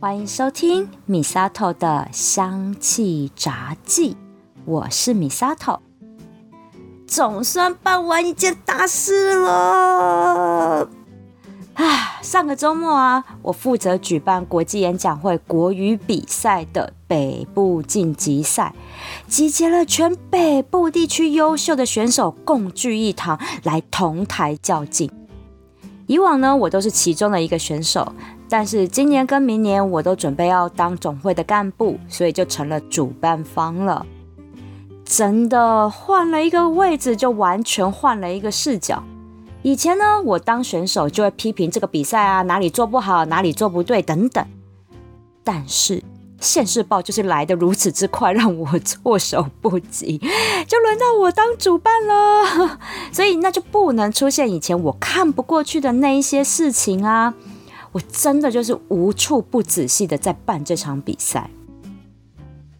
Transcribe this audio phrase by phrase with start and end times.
[0.00, 4.16] 欢迎收听米沙头的香气杂记，
[4.64, 5.80] 我是米沙头。
[7.04, 10.88] 总算办完一件大事了！
[11.74, 18.72] 啊，上个周末啊，我负责举办国际演讲会国语比赛的北部晋级赛，
[19.26, 25.10] 集结了全北部地区优秀的选手共聚一堂，来同台较劲。
[26.06, 28.12] 以往呢，我都是其中的一个选手。
[28.48, 34.06] 但是今年跟明年我都准备要当总会的干部，所以就成了主办方了。
[35.04, 39.02] 真的换了一个位置，就完全换了一个视角。
[39.62, 44.44] 以前呢，我当选手就会批评这个比赛啊，哪里做不好，哪里做不对等等。
[45.42, 46.02] 但是
[46.40, 50.18] 现世报就是来的如此之快，让我措手不及，
[50.66, 52.78] 就轮到我当主办了。
[53.12, 57.34] 所以那就不能出现以前我看不过去的那一些事情啊。
[57.92, 61.50] 我真的就是无处不仔细的在办这场比赛，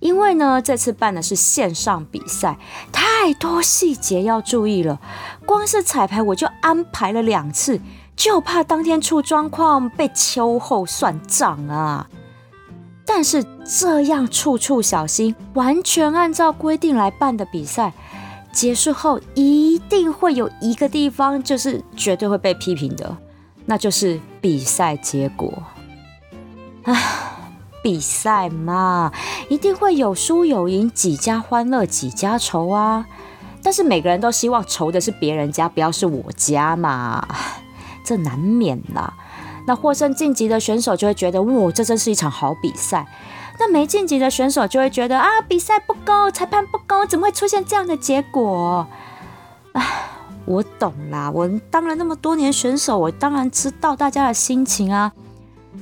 [0.00, 2.58] 因为呢，这次办的是线上比赛，
[2.92, 5.00] 太多细节要注意了。
[5.46, 7.80] 光是彩排我就安排了两次，
[8.14, 12.08] 就怕当天出状况被秋后算账啊。
[13.06, 17.94] 但是这样处处小心，完全按照规定来办的比赛，
[18.52, 23.16] 结束后一定会有一个地方就是绝对会被批评的。
[23.70, 25.62] 那就是比赛结果，
[26.84, 26.96] 唉，
[27.82, 29.12] 比赛嘛，
[29.50, 33.04] 一定会有输有赢，几家欢乐几家愁啊。
[33.62, 37.28] 但是每个人都希望愁的是别人家，不要是我家嘛，
[38.02, 39.12] 这难免啦。
[39.66, 43.06] 那获胜晋级的选手就会觉得，哇，这真是一场好比赛。
[43.58, 48.86] 那没晋级的选手就会觉得，啊，比赛不公，裁判不公，怎么会出现这样的结果？
[49.74, 50.07] 唉。
[50.48, 55.12] 我懂啦，我当了那么多年选手，我当然知道大家的心情啊。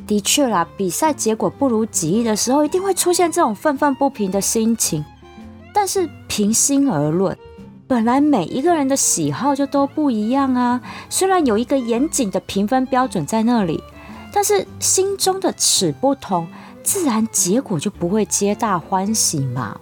[0.09, 5.05] 的确啦，比赛结果不如己意的时候，一定会出现这种愤愤不平的心情。
[5.73, 7.37] 但是平心而论，
[7.87, 10.81] 本来每一个人的喜好就都不一样啊。
[11.09, 13.81] 虽然有一个严谨的评分标准在那里，
[14.33, 16.49] 但是心中的尺不同，
[16.83, 19.79] 自然结果就不会皆大欢喜嘛。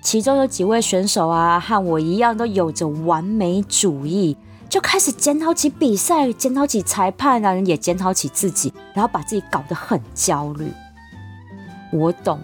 [0.00, 4.36] 其中有几位选手啊，和我一样都有着完美主义，
[4.68, 10.72] 就开始检讨起比赛，检讨起裁判啊，也检讨起自己，然后把自己搞得很焦虑。
[11.90, 12.38] 我懂，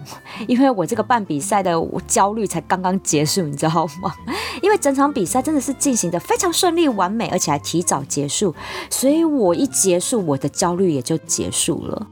[0.47, 4.11] 因为我这个办比赛的焦虑才刚刚结束，你知道吗？
[4.61, 8.55] 因为整场比赛真的是进行的非常顺利、完美，而且还提早结束，
[8.89, 12.07] 所以我一结束，我的焦虑也就结束了。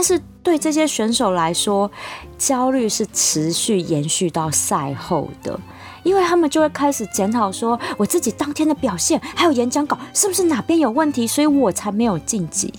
[0.00, 1.90] 但是对这些选手来说，
[2.38, 5.60] 焦虑是持续延续到赛后的，
[6.04, 12.72] 因为他们就会开始检讨说，我自己当天的表现还有演讲稿是不是哪边有问题，所以我才没有晋级。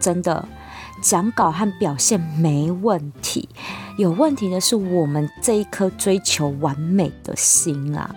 [0.00, 0.48] 真的，
[1.02, 3.46] 讲稿和表现没问题，
[3.98, 8.10] 有问题的是我们这一颗追求完美的心啊。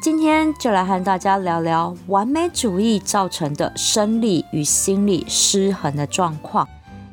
[0.00, 6.68] 今天就来和大家聊聊完美主义造成的生理与心理失衡的状况，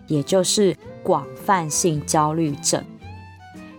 [0.05, 2.85] 也就是广泛性焦虑症。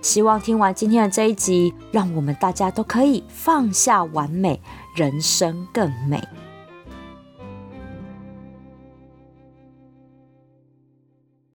[0.02, 4.60] 希望听完今天的这一集，让我们大家都可以放下完美，
[4.96, 6.20] 人生更美。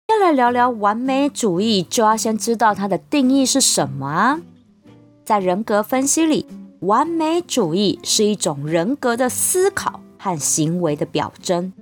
[0.09, 4.41] 要来聊聊完美主义，就要先知道它的定义是什么啊？
[5.25, 6.45] 在人格分析里。
[6.81, 11.73] 完美主义是一种人格的思考和行为的表征，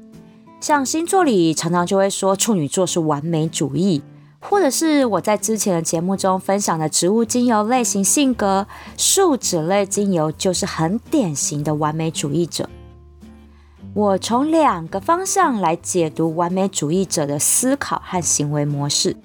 [0.61, 4.03] 像星座里常常就会说处女座是完美主义，
[4.39, 12.71] 或者是我在之前的节目中分享的植物精油类型性格，树脂类精油就是很典型的完美主义者。
[13.95, 19.17] 我从两个方向来解读完美主义者的思考和行为模式。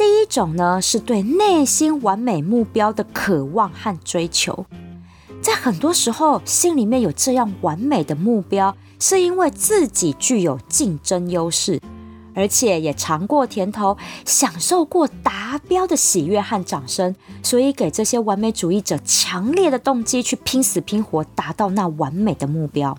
[0.00, 4.64] 第一种呢，是对内心完美目标的渴望和追求，
[5.42, 11.78] 在很多时候，心里面有这样完美的目标，是因为自己具有竞争优势，
[12.34, 22.96] 而且也尝过甜头，享受过达标的喜悦和掌声，所以给这些完美主义者强烈的动机去拼死拼活达到那完美的目标。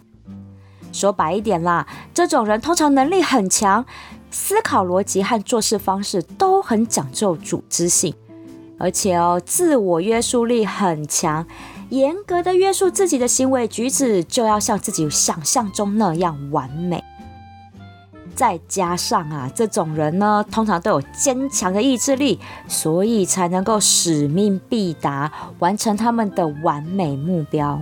[0.94, 3.84] 说白一点啦，这种人通常能力很强。
[4.32, 8.16] 思考逻辑和做事方式都很讲究组织性，
[8.80, 11.46] 而且哦，自我约束力很强，
[11.90, 17.04] 严格的约束自己的行为举止，就要像自己想象中那样完美。
[18.34, 22.40] 再加上啊，这种人呢，通常都有坚强的意志力，
[22.70, 27.82] 所以才能够使命必达，完成他们的完美目标。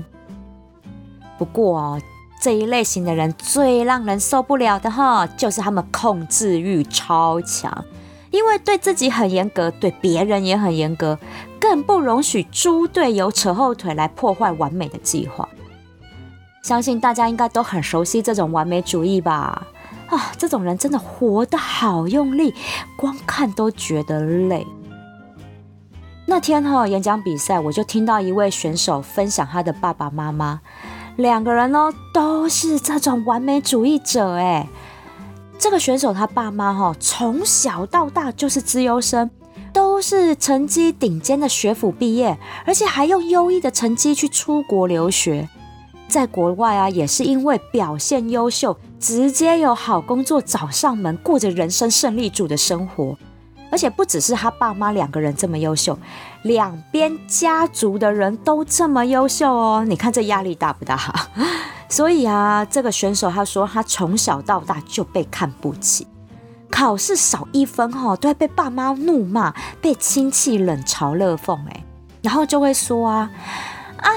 [1.38, 2.02] 不过哦。
[2.40, 7.84] 这一类型的人最让人受不了的哈，就是他们控制欲超强，
[8.32, 11.20] 因为对自己很严格，对别人也很严格，
[11.60, 15.48] 更不容许猪队友扯后腿来破坏完美的计划。
[16.62, 19.68] 相信大家应该都很熟悉这种完美主义吧？
[20.08, 22.54] 啊，这种人真的活得好用力，
[22.96, 24.66] 光看都觉得累。
[26.26, 30.62] 那天哈演讲比赛，我就听到一位选手分享他的爸爸妈妈，
[31.20, 34.66] 两个人呢都是这种完美主义者哎。
[35.58, 39.30] 这个选手他爸妈哈从小到大就是资优生，
[39.74, 45.50] 都是成绩顶尖的学府毕业，而且还用优异的成绩去出国留学，
[46.08, 53.18] 在国外啊也是因为表现优秀，直接有好工作找上门，过着人生胜利组的生活。
[53.72, 55.98] 而且不只是他爸妈两个人这么优秀，
[56.44, 59.86] 两边家族的人都这么优秀哦。
[59.88, 60.98] 你看这压力大不大？
[61.90, 66.08] 所以啊，这个选手他说他从小到大就被看不起，
[66.70, 71.84] 考试少一分哈都会被爸妈怒骂，被亲戚冷嘲热讽哎，
[72.22, 73.32] 然后就会说啊，
[73.98, 74.12] 哎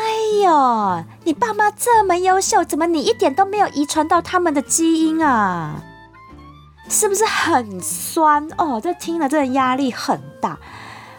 [0.45, 5.83] 呦，你爸妈这么优秀，怎么你一点都没有遗传到他们的基因啊？
[6.93, 8.79] 是不是很酸哦？
[8.79, 10.59] 这听了真的压力很大。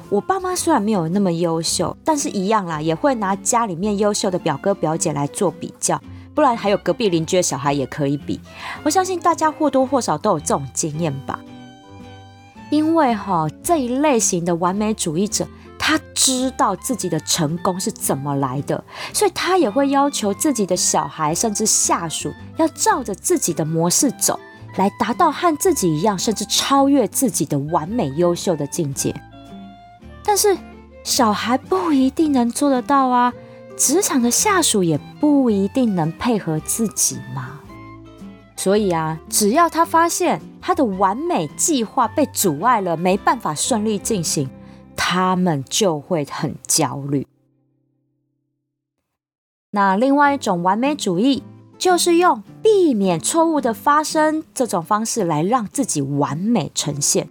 [0.07, 5.99] 我爸妈虽然没有那么优秀，但是一样啦，也会拿家里面优秀的表哥表姐来做比较，
[6.35, 8.39] 不然还有隔壁邻居的小孩也可以比。
[8.83, 11.39] 我相信大家或多或少都有这种经验吧。
[12.69, 15.47] 因为哈这一类型的完美主义者，
[15.79, 24.39] 他知道自己的成功是怎么来的，所以他也会要求自己的小孩甚至下属要照着自己的模式走。
[24.75, 29.13] 来达到和自己一样，甚至超越自己的完美优秀的境界。
[30.23, 30.57] 但是
[31.03, 33.33] 小孩不一定能做得到啊，
[33.77, 37.59] 职场的下属也不一定能配合自己嘛。
[38.55, 44.49] 所以啊，只要他发现他的完美计划被阻碍了，没办法顺利进行，
[44.95, 47.27] 他们就会很焦虑。
[49.71, 51.43] 那另外一种完美主义。
[51.83, 57.27] 就是用避免错误的发生这种方式来让自己完美呈现，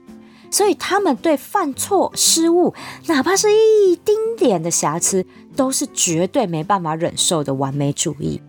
[0.51, 2.75] 所以他们对犯错失误，
[3.07, 5.25] 哪怕是一丁点的瑕疵，
[5.57, 8.43] 都是绝对没办法忍受的完美主义。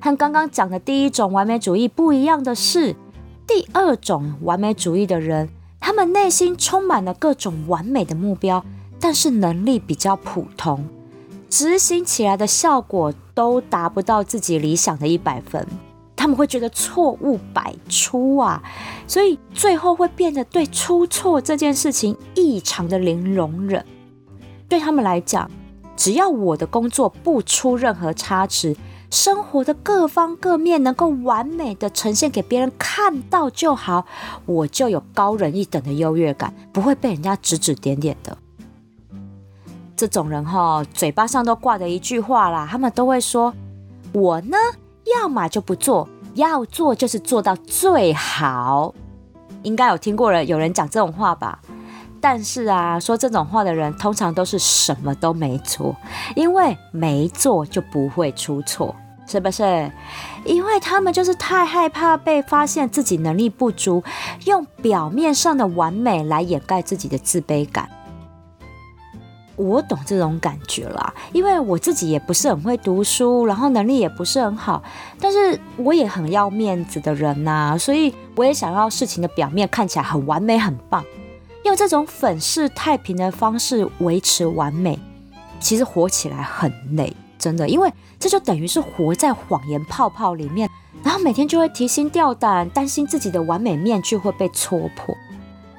[0.00, 2.96] 和刚刚讲的第一种完美主义不一样的是，
[3.46, 5.50] 第二种完美主义的人，
[5.80, 8.64] 他们内心充满了各种完美的目标，
[8.98, 10.82] 但是能力比较普通。
[11.54, 15.64] 执行起来的效果都达不到自己理想的一百分，
[16.16, 18.60] 他们会觉得错误百出啊，
[19.06, 23.86] 所以最后会变得对出错这件事情异常的零容忍。
[24.68, 25.48] 对他们来讲，
[25.96, 28.76] 只要我的工作不出任何差池，
[29.08, 34.04] 生活的各方各面能够完美的呈现给别人看到就好，
[34.44, 38.36] 我就有高人一等的优越感，不会被人家指指点点的。
[39.96, 43.54] 这种人哈，嘴巴上都挂着一句话啦，他们都会说
[44.12, 44.56] ：“我呢，
[45.20, 48.94] 要么就不做，要做就是做到最好。”
[49.62, 51.58] 应该有听过人有人讲这种话吧？
[52.20, 55.94] 但是啊，说这种话的人通常都是什么都没做，
[56.34, 58.94] 因为没做就不会出错，
[59.26, 59.90] 是不是？
[60.44, 64.02] 因为他们就是太害怕被发现自己能力不足，
[64.46, 67.88] 用表面上的完美来掩盖自己的自卑感。
[69.56, 74.82] 我懂这种感觉啦，因为我自己也不是很会读书，然后能力也不是很好，
[75.20, 81.04] 但是我也很要面子的人呐，所以我也想要事情的表面看起来很完美、很棒，
[81.64, 84.98] 用这种粉饰太平的方式维持完美，
[85.60, 90.68] 其实活起来很累，真的，因为这就等于是活在谎言泡泡里面，
[91.02, 95.14] 然后每天就会提心吊胆，担心自己的完美面具会被戳破。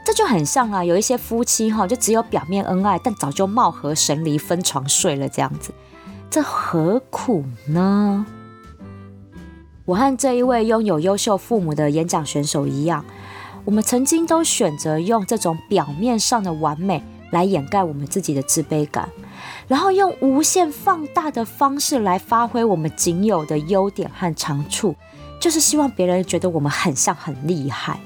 [0.06, 5.74] 这就很像啊，有一些夫妻哈，就只有表面恩爱，但早就貌合神离，分床睡了这样子，
[6.30, 8.24] 这何苦呢？
[9.86, 13.04] 我和这一位拥有优秀父母的演讲选手一样，
[13.66, 19.10] 我们曾经都选择用这种表面上的完美来掩盖我们自己的自卑感，
[19.68, 24.96] 然后用无限放大的方式来发挥我们仅有的优点和长处，
[25.42, 28.00] 就是希望别人觉得我们很像很厉害。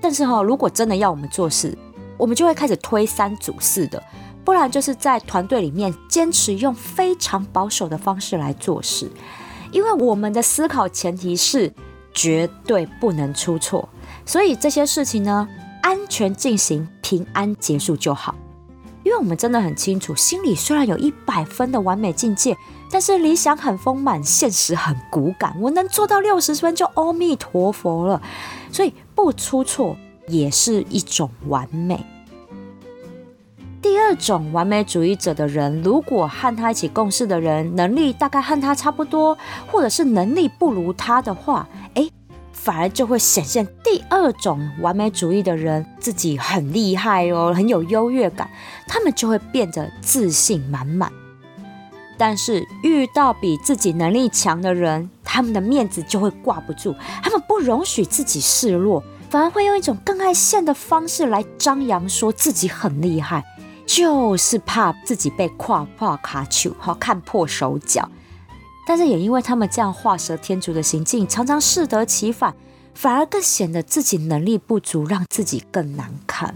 [0.00, 1.76] 但是哈，如果真的要我们做事，
[2.16, 4.02] 我们就会开始推三阻四的，
[4.44, 9.10] 不然就是在团队里面坚持用非常保守的方式来做事，
[9.72, 11.72] 因为我们的思考前提是
[12.12, 13.88] 绝对不能出错，
[14.24, 15.48] 所以这些事情呢，
[15.82, 18.34] 安全进行、平安结束就好。
[19.08, 22.54] 因为我们真的很清楚，心里虽然有一百分的完美境界，
[22.90, 25.56] 但是理想很丰满，现实很骨感。
[25.62, 28.20] 我能做到六十分就阿弥陀佛了，
[28.70, 29.96] 所以不出错
[30.26, 32.04] 也是一种完美。
[33.80, 39.38] 第二种完美主义者的人，如果和他一起共事的人能力大概和他差不多，
[39.72, 42.10] 或者是能力不如他的话，诶，
[42.68, 48.46] 反而就会显现第二种完美主义的人自己很厉害哦，很有优越感，
[48.86, 51.10] 他们就会变得自信满满。
[52.18, 63.42] 但是遇到比自己能力强的人，他们的面子就会挂不住，他们不容许自己示弱，反而会用一种更爱现的方式来张扬，说自己很厉害，
[63.86, 68.06] 就是怕自己被跨跨卡丘好看破手脚。
[68.88, 72.54] 但是也因为他们这样画蛇添足的行径，常常适得其反，
[72.94, 76.54] 反而更显得自己能力不足，让自己更难看。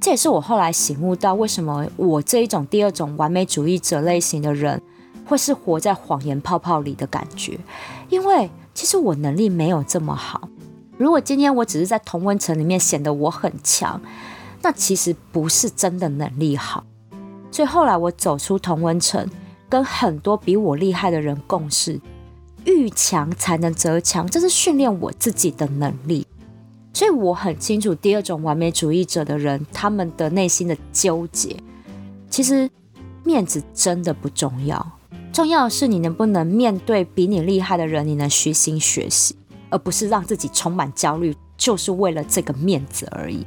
[0.00, 4.82] 这也是我后来醒悟到，为什么我这一种第二种完美主义者类型的人，
[5.24, 7.56] 会是活在谎言泡泡里的感觉。
[8.08, 10.48] 因为其实我能力没有这么好。
[10.98, 14.02] 如果今天我只是在同温层里面显得我很强，
[14.60, 16.82] 那其实不是真的能力好。
[17.52, 19.24] 所以后来我走出同温层。
[19.68, 22.00] 跟很多比我厉害的人共事，
[22.64, 26.26] 遇强才能则强，这是训练我自己的能力。
[26.92, 31.56] 所以我很清楚第二种完美主义者的人，他们的内心的纠结。
[32.30, 32.70] 其实
[33.24, 34.98] 面子真的不重要，
[35.32, 39.34] 重要的是你能不能面对比你厉害的人，你能虚心学习，
[39.70, 43.44] 而不是让自己充满焦虑，就是为了这个面子而已。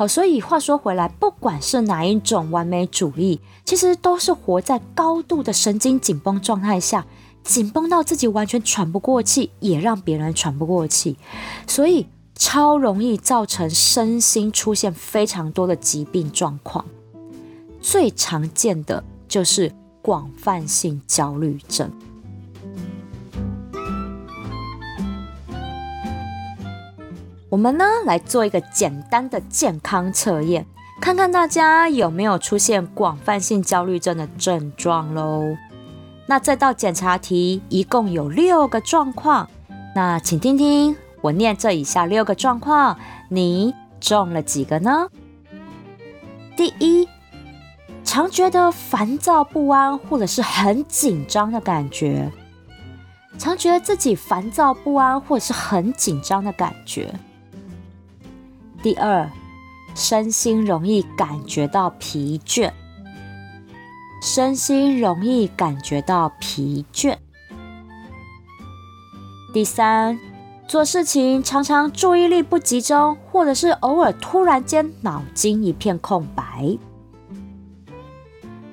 [0.00, 7.04] 好，所以话说回来，不管是哪一种完美主义，其实都是活在高度的神经紧绷状态下，
[7.44, 11.18] 紧绷到自己完全喘不过气，也让别人喘不过气，
[11.66, 16.82] 所以超容易造成身心出现非常多的疾病状况。
[17.82, 21.92] 最常见的就是广泛性焦虑症。
[27.50, 30.64] 我们呢来做一个简单的健康测验，
[31.00, 35.56] 看看大家有没有出现广泛性焦虑症的症状喽。
[36.26, 39.50] 那这道检查题一共有六个状况，
[39.96, 42.96] 那请听听我念这以下六个状况，
[43.28, 45.08] 你中了几个呢？
[46.56, 47.08] 第一，
[48.04, 52.30] 常觉得烦躁不安或者是很紧张的感觉，
[53.40, 57.12] 常觉得自己烦躁不安或者是很紧张的感觉。
[58.82, 59.30] 第二，
[59.94, 62.72] 身心容易感觉到疲倦，
[64.22, 67.18] 身心容易感觉到疲倦。
[69.52, 70.18] 第三，
[70.66, 76.78] 做事情常常注意力不集中，或者是偶尔突然间脑筋一片空白。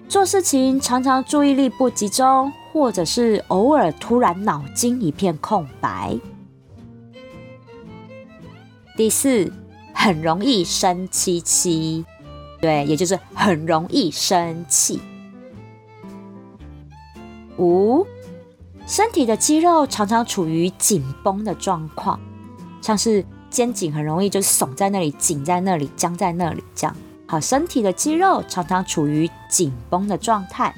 [0.07, 6.17] 做事情常常注意力不集中，或者是偶尔突然脑筋一片空白。
[8.95, 9.51] 第四。
[9.99, 12.05] 很容易生气气，
[12.61, 15.01] 对，也就是很容易生气。
[17.57, 18.05] 五，
[18.85, 22.19] 身体的肌肉常常处于紧绷的状况，
[22.79, 26.95] 像是肩颈很容易就耸在那里、紧在那里、僵在那里这样。
[27.27, 30.73] 好，身体的肌肉常常处于紧绷的状态。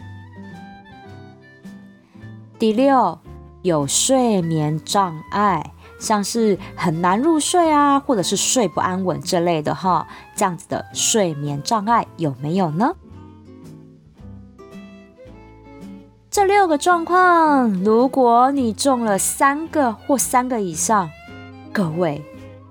[2.57, 3.19] 第六，
[3.63, 5.73] 有睡眠障碍。
[5.99, 12.95] 像是很难入睡啊，或者是睡不安稳这类的哈，这样子的睡眠障碍有没有呢？
[16.31, 21.09] 这六个状况，如果你中了三个或三个以上，
[21.73, 22.23] 各位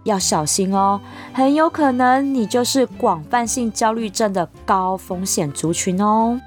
[0.04, 1.00] 要小心哦，
[1.34, 6.40] 很有可能你就是广泛性焦虑症的高风险族群哦。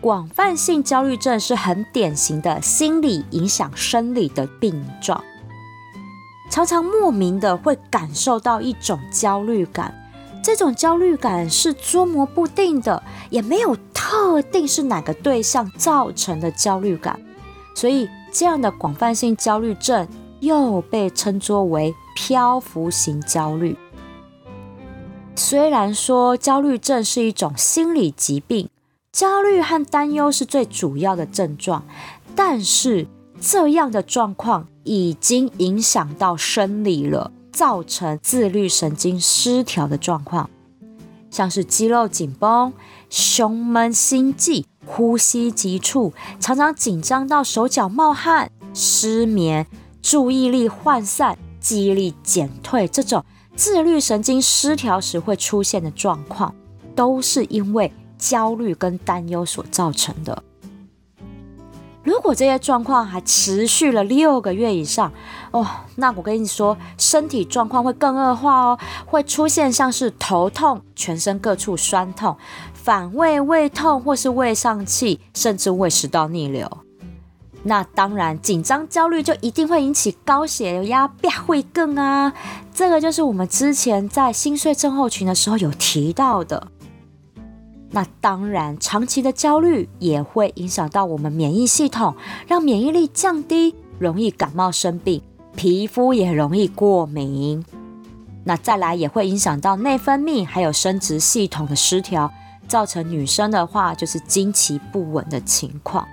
[0.00, 5.22] 广泛性焦虑症是很典型的心理影响生理的病状，
[6.50, 9.92] 常常莫名的会感受到一种焦虑感，
[10.42, 17.20] 这种焦虑感是捉摸不定的，也没有特定是哪个对象造成的焦虑感，
[17.74, 20.06] 所以这样的广泛性焦虑症
[20.38, 23.76] 又被称作为漂浮型焦虑。
[25.34, 28.68] 虽然说焦虑症是一种心理疾病。
[29.12, 31.84] 焦虑和担忧是最主要的症状，
[32.36, 33.06] 但是
[33.40, 40.50] 这样的状况已经影响到生理了，造成自律神经失调的状况，
[41.30, 42.72] 像是肌肉紧绷、
[43.08, 49.66] 胸闷心悸、呼吸急促、常常紧张到手脚冒汗、失眠、
[50.02, 53.24] 注意力涣散、记忆力减退这种
[53.56, 56.54] 自律神经失调时会出现的状况，
[56.94, 60.42] 都是因为焦虑跟担忧所造成的。
[62.04, 65.12] 如果这些状况还持续了六个月以上，
[65.50, 72.34] 哦，那我跟你说，身体状况会更恶化哦，会出现像是头痛、全身各处酸痛、
[72.72, 76.78] 反胃、胃痛，或是胃上气，甚至胃食道逆流。
[77.64, 81.10] 那当然，紧张、焦虑就一定会引起高血压、
[81.46, 82.32] 会更啊。
[82.72, 86.68] 这个就是我们之前在心碎症候群的时候有提到的。
[87.90, 92.14] 那当然，长期的焦虑也会影响到我们免疫系统，
[92.46, 95.22] 让免疫力降低，容易感冒生病，
[95.56, 97.64] 皮肤也容易过敏。
[98.44, 102.30] 那再来也会影响到内分泌，还有生殖系统的失调，
[102.66, 106.06] 造成女生的话就是经期不稳的情况。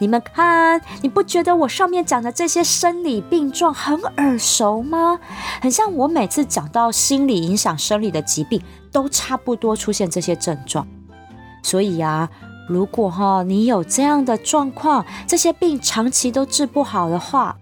[0.00, 5.18] 你们看，你不觉得我上面讲的这些生理病状很耳熟吗？
[5.60, 8.62] 很像我每次讲到心理影响生理的疾病，
[8.92, 10.86] 都差不多出现这些症状。
[11.62, 12.28] 所以啊，
[12.68, 17.56] 如果哈你有这样的状况，这些病长期都治不好的话，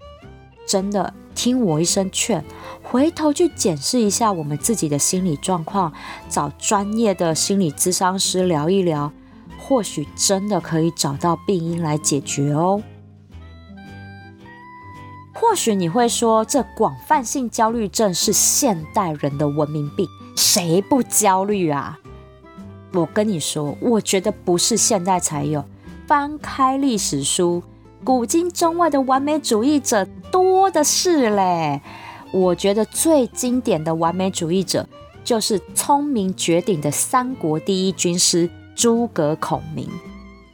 [0.69, 2.45] 真的听我一声劝，
[2.83, 5.91] 回头去检视一下我们自己的心理状况，
[6.29, 9.11] 找专业的心理咨商师聊一聊。
[9.69, 12.81] 或许真的可以找到病因来解决哦。
[15.35, 20.07] 或许你会说，这广泛性焦虑症是现代人的文明病，
[20.37, 21.99] 谁不焦虑啊？
[22.93, 25.65] 我跟你说，我觉得不是现代才有。
[26.07, 27.61] 翻开历史书，
[28.05, 31.83] 古今中外的完美主义者多的是嘞。
[32.31, 34.89] 我觉得最经典的完美主义者，
[35.25, 38.49] 就是聪明绝顶的三国第一军师。
[38.77, 39.89] 诸葛孔明，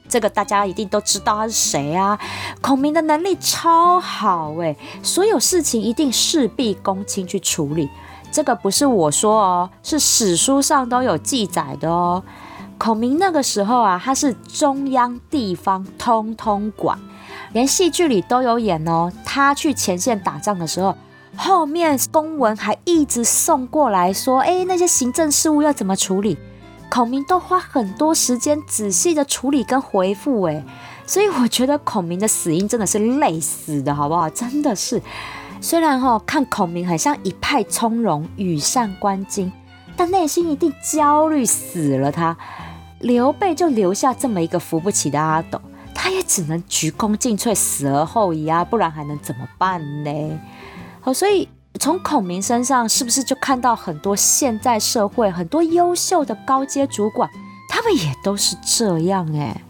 [0.09, 2.19] 这个大家一定都知道他是谁啊？
[2.61, 7.91] 孔明的能力超好诶，所有事情一定事必躬亲去处理。
[8.31, 12.23] 这个不是我说哦，是史书上都有记载的哦。
[12.79, 16.99] 孔明那个时候啊，他是中央地方通通管，
[17.52, 19.12] 连戏剧里都有演哦。
[19.25, 20.97] 他去前线打仗的时候，
[21.37, 26.38] 后面公文还一直送过来说，哎，那些行政事务要怎么处理？
[26.92, 30.62] 孔明都花很多时间仔细的处理跟回复，哎，
[31.07, 34.28] 所以我觉得孔明的死因真的是累死的，好不好？
[34.28, 35.00] 真的是，
[35.59, 39.50] 虽然哈看孔明很像一派从容、羽扇纶巾，
[39.96, 42.12] 但内心一定焦虑死了。
[42.12, 42.37] 他
[43.00, 45.59] 刘备就留下这么一个扶不起的阿斗，
[45.94, 50.38] 他也只能鞠躬尽瘁，死而后已啊，不然还能怎么办呢？
[51.00, 51.48] 好，所以。
[51.81, 57.29] 从孔明身上是不是就看到很多现在社会很多优秀的高阶主管，
[57.69, 59.61] 他们也都是这样哎，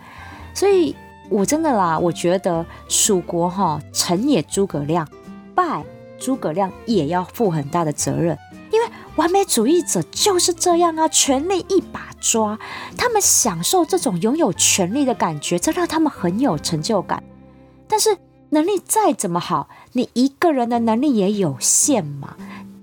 [0.53, 0.95] 所以
[1.31, 5.09] 我真的啦，我觉得蜀国哈成也诸葛亮，
[5.55, 5.85] 败
[6.19, 8.37] 诸葛亮也要负很大的责任，
[8.73, 8.87] 因为
[9.17, 12.59] 完美主义者就是这样啊，权力一把抓，
[12.99, 17.23] 他们享受这种拥有权力的感觉，这让他们很有成就感，
[17.89, 18.19] 但是。
[18.53, 22.37] 能力再怎么好，你一个人的能力也有限嘛，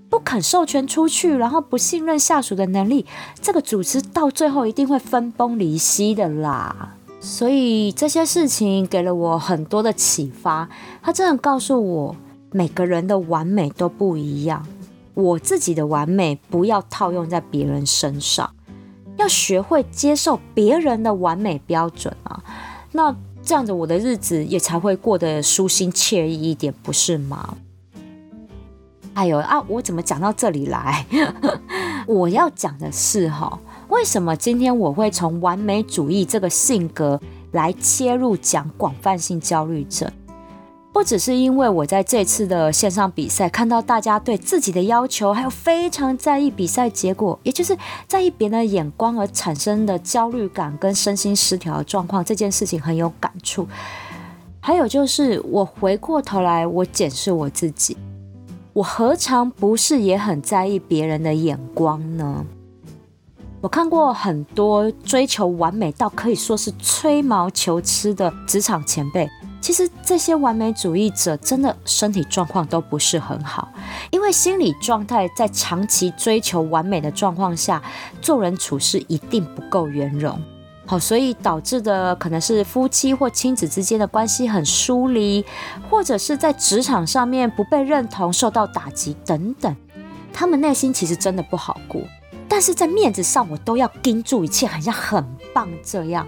[0.10, 3.06] 不肯授权出去，然后不信任下属的能力，
[3.40, 6.96] 这个组织到最后一定会分崩离析的啦。
[7.20, 10.68] 所以这些事情给了我很多的启发，
[11.04, 12.16] 他真的告诉我，
[12.52, 14.66] 每个人的完美都不一样，
[15.14, 18.50] 我自己的完美不要套用在别人身上，
[19.18, 22.42] 要学会接受别人的完美标准啊。
[22.92, 23.16] 那。
[23.50, 27.58] 这样子，我的日子也才会过得舒心惬意一点，不是吗？
[29.16, 31.04] 哎呦啊，我怎么讲到这里来？
[32.06, 37.20] 我要讲的是哈，为什么今天我会从完美主义这个性格
[37.52, 40.08] 来切入讲广泛性焦虑症？
[40.92, 53.68] 不只是因为我在这次的线上比赛看到大家对自己的要求，还有非常在意比赛结果，也就是在意别人的眼光而产生的焦虑感跟身心失调的状况，这件事情很有感触。
[54.60, 57.96] 还有就是我回过头来，我检视我自己，
[58.74, 62.46] 我何尝不是也很在意别人的眼光呢？
[63.62, 69.30] 我看过很多追求完美到可以说是吹毛求疵的职场前辈。
[69.62, 73.70] 其实这些完美主义者真的身体状况都不是很好，
[74.10, 77.82] 因为心理状态在长期追求完美的状况下，
[78.22, 80.42] 做人处事一定不够圆融。
[80.86, 85.46] 好，所以导致的可能是夫妻或亲子之间的关系很疏离，
[85.88, 89.76] 或者是在职场上面不被认同、受到打击等等。
[90.34, 92.02] 他们内心其实真的不好过，
[92.48, 96.26] 但是在面子上我都要盯住一切，好像很棒这样。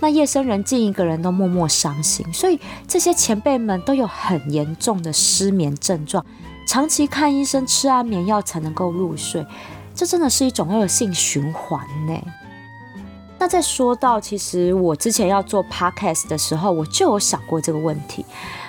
[0.00, 2.58] 那夜深人静，一个人都默默伤心，所以
[2.88, 6.24] 这些前辈们都有很严重的失眠症状，
[6.66, 9.46] 长期看医生、吃安眠药才能够入睡，
[9.94, 12.18] 这真的是一种恶性循环呢。
[13.38, 18.24] 那再说到，其实我之前要做 podcast 的时候，我就有想过这个问题，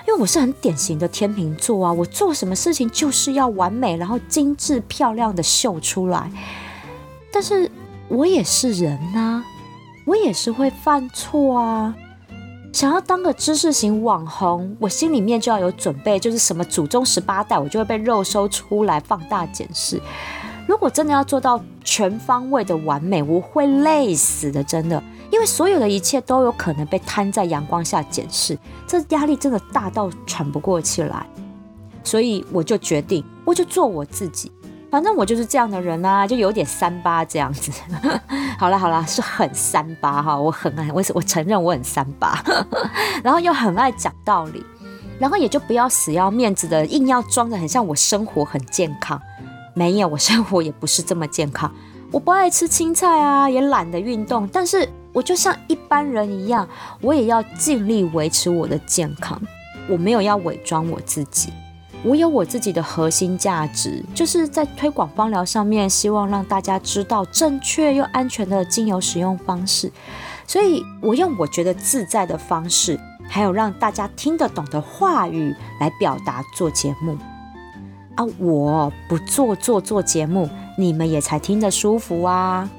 [0.07, 6.31] 因为我是很典型的天秤座啊，我做什么事情就是要完美，然后精致漂亮的秀出来。
[7.33, 7.69] 但是
[8.07, 9.43] 我也是人呐，
[10.05, 11.95] 我也是会犯错啊。
[12.73, 20.01] 想要当个知识型网红，我心里面就要有准备，就是什么祖宗十八代，我就会被肉搜出来放大检视。
[20.67, 31.25] 如果真的要做到全方位的完美，我会累死的，真的，因为所有的一切都有可能被摊在阳光下检视，这压力真的大到喘不过气来。
[32.03, 34.49] 所以我就决定，我就做我自己，
[34.91, 37.71] 反正我就是这样的人啊，就有点三八这样子。
[38.59, 42.43] 好了好了，是很三八哈，我很爱，我我承认我很三八，
[43.23, 44.63] 然后又很爱讲道理，
[45.17, 49.19] 然后也就不要死要面子的，硬要装的很像我生活很健康。
[49.73, 51.73] 没有，我生活也不是这么健康。
[52.11, 54.45] 我不爱吃青菜啊，也懒得运动。
[54.49, 56.67] 但是我就像一般人一样，
[56.99, 59.41] 我也要尽力维持我的健康。
[59.87, 61.53] 我没有要伪装我自己，
[62.03, 69.91] 我有我自己的核心价值，就是在推广芳疗上面，希望让大家知道正确又安全的精油使用方式。
[70.47, 77.15] 所以我用我觉得自在的方式，还有让大家听得懂的话语来表达做节目。
[78.15, 78.25] 啊！
[78.39, 82.69] 我不做做做节目，你们也才听得舒服啊！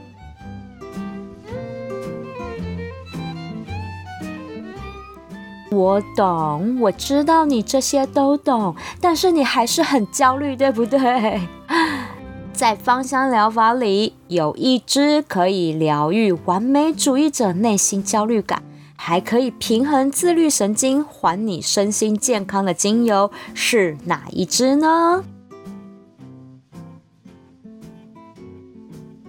[5.72, 11.40] 我懂，我知道你这些都懂，但是你还是很焦虑，对不对？
[12.52, 18.62] 在芳香疗法里，有一支可以疗愈完美主义者内心焦虑感，
[18.96, 25.24] 还可以平衡自律神经，还你身心健康的精油是哪一支呢？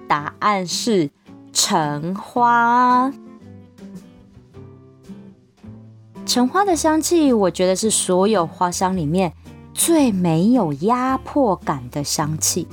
[0.08, 1.10] 答案是
[1.54, 3.12] 橙花。
[6.26, 9.34] 橙花的香气，我觉得是所有花香里面
[9.74, 12.68] 最没有压迫感的香气。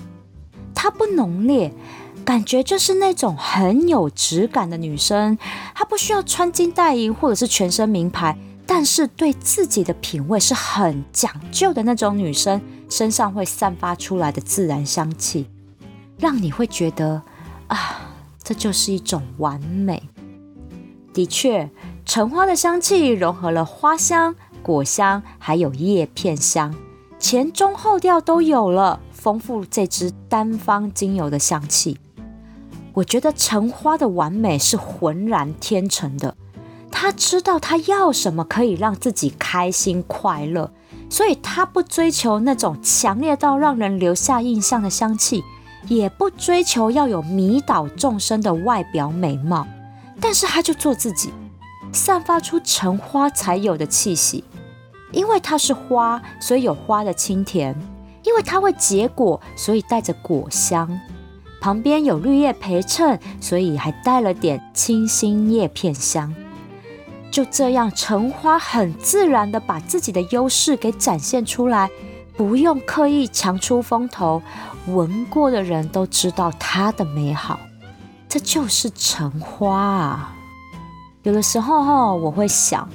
[0.74, 1.72] 它不浓烈，
[2.24, 5.36] 感觉就是那种很有质感的女生。
[5.74, 15.46] 她不需要穿金戴银或者是全身名牌，但是对自己的品味是很讲究的那种女生，身上会散发出来的自然香气，
[16.18, 17.22] 让你会觉得。
[17.66, 18.00] 啊，
[18.42, 20.02] 这就是一种完美。
[21.12, 21.70] 的确，
[22.04, 26.74] 橙花的香气融合了花香、果香，还有叶片香，
[27.18, 31.98] 前中后调都有了，丰富这支单方精油的香气。
[32.94, 36.36] 我觉得橙花的完美是浑然天成的，
[36.90, 40.72] 他知道他要什么可以让自己开心快乐，
[41.08, 45.44] 所以他不追求那种强烈到让人留下印象的香气。
[45.88, 49.66] 也不追求要有迷倒众生的外表美貌，
[50.20, 51.32] 但是他就做自己，
[51.92, 54.44] 散发出橙花才有的气息。
[55.12, 57.74] 因为它是花，所以有花的清甜；
[58.22, 61.00] 因为它会结果，所以带着果香。
[61.60, 66.32] 旁边有绿叶陪衬，所以还带了点清新叶片香。
[67.30, 71.90] 就这样，橙花很自然的把自己的优势给展现出来，
[72.36, 74.40] 不用刻意强出风头。
[74.86, 77.58] 闻过的人都知道它的美好，
[78.28, 80.36] 这就是橙花啊。
[81.22, 82.88] 有的时候哈，我会想，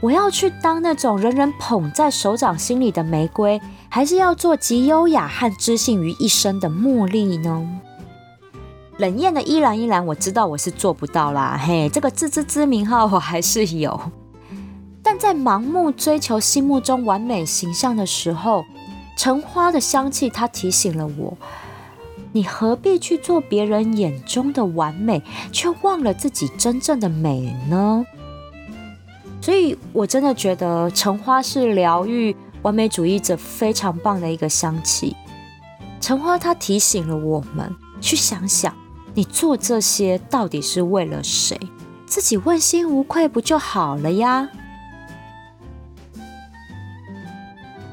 [0.00, 7.66] 我要去当那种人人捧在手掌心里的玫瑰，还是要做集优雅和知性于一身的茉莉呢？
[8.98, 11.58] 冷艳的依兰依兰，我知道我是做不到啦。
[11.62, 13.98] 嘿，这个自知之明哈，我还是有。
[15.02, 18.64] 但在盲目追求心目中完美形象的时候，
[19.16, 21.36] 橙花的香气，它提醒了我：
[22.36, 28.04] 你何必去做别人眼中的完美，却忘了自己真正的美呢？
[29.40, 35.16] 所以，我真的觉得橙花是疗愈完美主义者非常棒的一个香气。
[35.98, 38.74] 橙花它提醒了我们，去想想
[39.14, 41.58] 你做这些到底是为了谁，
[42.04, 44.46] 自己问心无愧不就好了呀？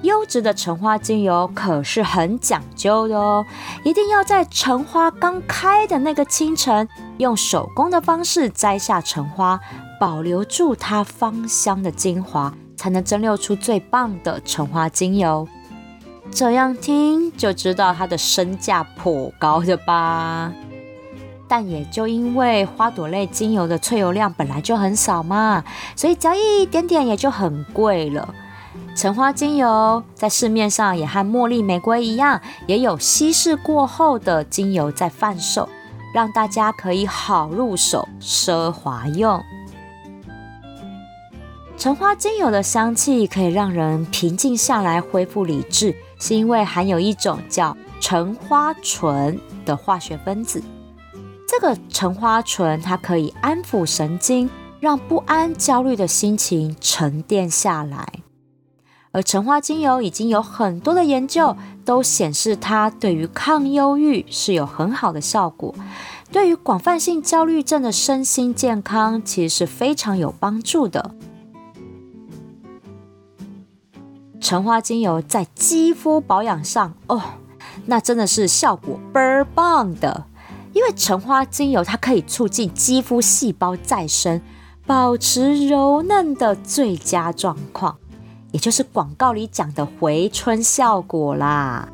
[0.03, 3.45] 优质的橙花精油可是很讲究的哦，
[3.83, 6.87] 一定要在橙花刚开的那个清晨，
[7.17, 9.59] 用手工的方式摘下橙花，
[9.99, 15.47] 保留住它芳香的精华，才能蒸馏出最棒的橙花精油。
[16.31, 20.51] 这样听就知道它的身价颇高的吧？
[21.47, 25.63] 但也就因为花朵类精油的萃油量本来就很少嘛，
[25.95, 28.33] 所以只要一点点也就很贵了。
[28.95, 35.67] 橙花精油在市面上也和茉莉玫瑰一样，也有稀释过后的精油在贩售，
[36.13, 39.43] 让大家可以好入手，奢华用。
[41.75, 50.63] 橙花精油的香气可以让人平静下来，恢复理智，是因为含有一种叫橙花醇的化学分子。
[51.47, 58.22] 这个橙花醇它可以安抚神经，让不安、焦虑的心情沉淀下来。
[59.13, 65.73] 而橙花精油已经有很多的研究都显示，它对于抗忧郁是有很好的效果，
[66.31, 71.11] 对于广泛性焦虑症的身心健康其实是非常有帮助的。
[74.41, 77.21] 橙花精油在肌肤保养上，哦，
[77.85, 80.25] 那真的是效果倍儿棒的，
[80.73, 84.41] 因为橙花精油它可以促进肌肤细胞再生，
[84.87, 87.99] 保持柔嫩的最佳状况。
[88.53, 91.89] 也就是广告里讲的回春效果啦。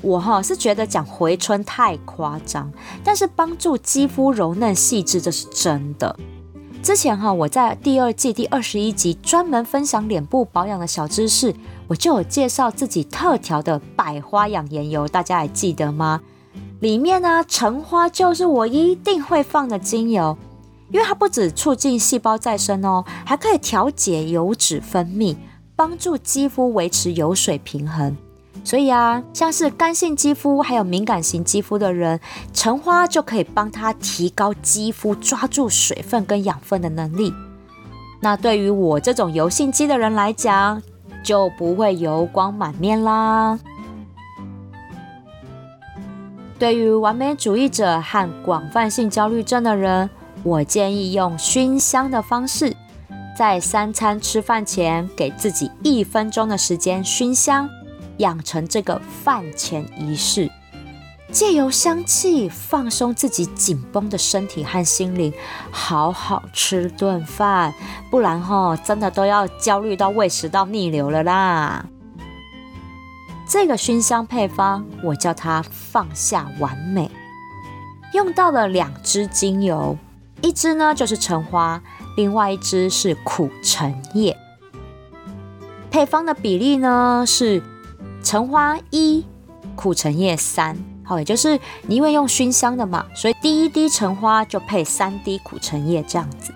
[0.00, 2.72] 我哈是觉得讲回春太夸张，
[3.04, 6.16] 但是帮助肌肤柔嫩细致这是真的。
[6.82, 11.54] 之前哈我在第二季第二十一集专门分享脸部保养的小知识，
[11.88, 16.20] 我就有介绍自己特调的百花养颜油，大家还记得吗？
[16.80, 20.38] 里面呢橙花就是我一定会放的精油，
[20.92, 25.36] 因为它不止促进细胞再生哦，还可以调节油脂分泌。
[25.78, 28.16] 帮助肌肤维持油水平衡，
[28.64, 32.18] 所以啊，像是干性肌肤还有敏感型肌肤的人，
[32.52, 37.32] 橙花就可以帮他提高肌肤抓住水分跟养分的能力。
[38.20, 40.82] 那对于我这种油性肌的人来讲，
[41.22, 43.56] 就不会油光满面啦。
[46.58, 50.10] 对于完美主义者和广泛性焦虑症的人，
[50.42, 52.74] 我建议用熏香的方式。
[53.38, 57.70] 在三餐吃饭前，给自己一分钟的时间熏香，
[58.16, 60.50] 养成这个饭前仪式，
[61.30, 65.32] 借由香气放松自己紧绷的身体和心灵，
[65.70, 67.72] 好好吃顿饭，
[68.10, 71.86] 不然哈，真的都要焦虑到胃食道逆流了啦。
[73.48, 77.08] 这个熏香配方，我叫它放下完美，
[78.14, 79.96] 用到了两支精油，
[80.42, 81.82] 一支呢就是橙花。
[82.16, 84.36] 另外一支是苦橙叶，
[85.88, 87.62] 配方的比例呢是
[88.24, 89.24] 橙花一，
[89.76, 90.76] 苦橙叶三。
[91.04, 96.52] 好，也就是你因为用熏香的嘛，所以第一滴橙花就配三滴苦橙叶这样子。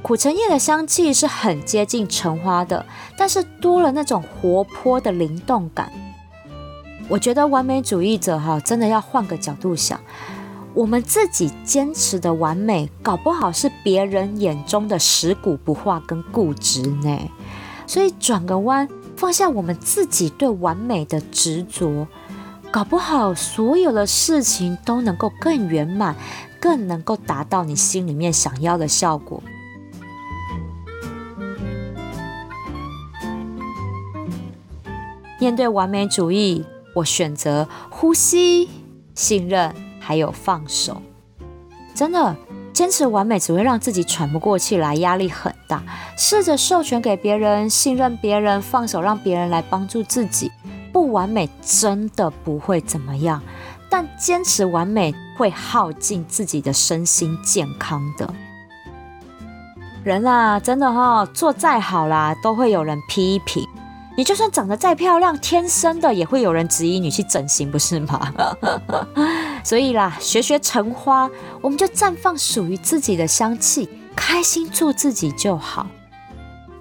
[0.00, 2.86] 苦橙叶的香气是很接近橙花的，
[3.18, 5.90] 但是多了那种活泼的灵动感。
[7.08, 10.00] 我觉得完美主义者哈，真的要换个角度想。
[10.72, 17.18] 我们自己坚持的完美，搞不好是别人眼中的蚀骨不化跟固执呢。
[17.86, 22.06] 所以转个弯，放下我们自己对完美的执着，
[22.70, 26.14] 搞不好所有的事情都能够更圆满，
[26.60, 29.42] 更能够达到你心里面想要的效果。
[35.40, 38.68] 面对完美主义，我选择呼吸，
[39.14, 39.89] 信任。
[40.10, 41.00] 还有放手，
[41.94, 42.34] 真的
[42.72, 45.80] 坚持完美只会让自己喘不过气来，压力很大。
[46.18, 50.50] 试着授权给别人，信任别人，放手让别人来帮助自己。
[50.92, 53.40] 不完美真的不会怎么样，
[53.88, 58.34] 但坚持完美会耗尽自己的身心健康的。
[60.02, 63.64] 人啊，真的哈，做再好啦，都会有人批评。
[64.20, 68.30] 你就算长得再漂亮，天生的也会有人质疑你去整形，不是吗？
[69.64, 71.26] 所以啦，学学橙花，
[71.62, 75.86] 我们就绽放属于自己的香气，开心做自己就好。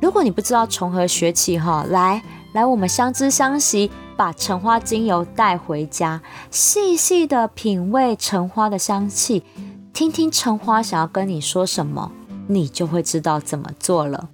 [0.01, 2.21] 如果你不知道从何学起哈，来
[2.51, 6.21] 来，我们相知相惜，把橙花精油带回家，
[6.51, 9.45] 细细的品味橙花的香气，
[9.93, 12.11] 听听橙花想要跟你说什么，
[12.47, 14.27] 你就会知道怎么做了。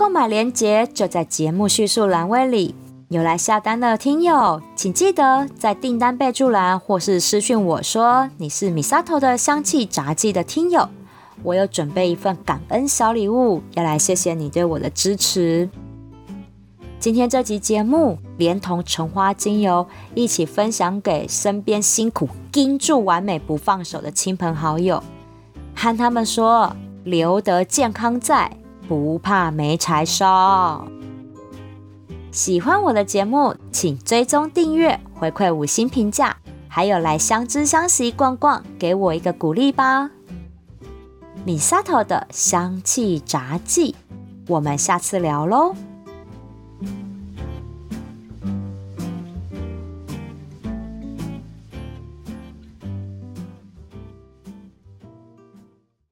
[0.00, 2.74] 购买链接就在节目叙述栏位里。
[3.10, 10.88] 有来下单的听友，请记得在订单备注栏或是私讯我说你是米萨头的香气杂技的听友，
[11.42, 15.68] 我有准备一份感恩小礼物，要来谢谢你对我的支持。
[16.98, 25.02] 今天这集节目连同橙花精油一起分享给身边辛苦盯住完美不放手的亲朋好友，
[25.76, 28.50] 和他们说留得健康在。
[28.90, 30.84] 不怕没柴烧。
[32.32, 40.10] 喜欢我的节目，请追踪订阅，回馈五星评价，还有来相知相惜逛逛，给我一个鼓励吧。
[41.44, 43.94] 米萨头的香气杂技，
[44.48, 45.72] 我们下次聊喽。